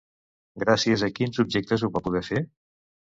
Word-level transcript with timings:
Gràcies 0.61 1.03
a 1.07 1.09
quins 1.19 1.39
objectes 1.43 1.83
ho 1.83 1.91
va 1.99 2.03
poder 2.07 2.23
fer? 2.31 2.41